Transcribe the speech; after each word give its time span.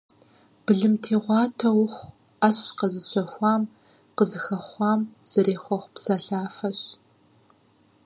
Былымтегъуатэ 0.63 1.67
ухъу- 1.83 2.11
Ӏэщ 2.39 2.59
къэзыщэхуам, 2.77 3.63
къызыхэхъуам 4.17 5.01
зэрехъуэхъу 5.31 5.91
псэлъафэщ. 5.93 6.81